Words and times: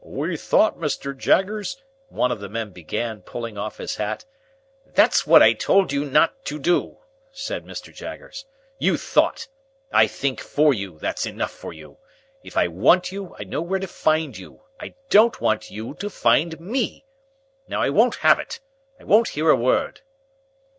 "We 0.03 0.35
thought, 0.35 0.79
Mr. 0.79 1.15
Jaggers—" 1.15 1.77
one 2.09 2.31
of 2.31 2.39
the 2.39 2.49
men 2.49 2.71
began, 2.71 3.21
pulling 3.21 3.55
off 3.55 3.77
his 3.77 3.97
hat. 3.97 4.25
"That's 4.95 5.27
what 5.27 5.43
I 5.43 5.53
told 5.53 5.91
you 5.93 6.05
not 6.05 6.43
to 6.45 6.57
do," 6.57 6.97
said 7.31 7.65
Mr. 7.67 7.93
Jaggers. 7.93 8.45
"You 8.79 8.97
thought! 8.97 9.47
I 9.93 10.07
think 10.07 10.39
for 10.39 10.73
you; 10.73 10.97
that's 10.97 11.27
enough 11.27 11.51
for 11.51 11.71
you. 11.71 11.97
If 12.43 12.57
I 12.57 12.67
want 12.67 13.11
you, 13.11 13.35
I 13.37 13.43
know 13.43 13.61
where 13.61 13.79
to 13.79 13.85
find 13.85 14.35
you; 14.35 14.61
I 14.79 14.95
don't 15.11 15.39
want 15.39 15.69
you 15.69 15.93
to 15.99 16.09
find 16.09 16.59
me. 16.59 17.05
Now 17.67 17.83
I 17.83 17.91
won't 17.91 18.15
have 18.25 18.39
it. 18.39 18.59
I 18.99 19.03
won't 19.03 19.27
hear 19.27 19.51
a 19.51 19.55
word." 19.55 20.01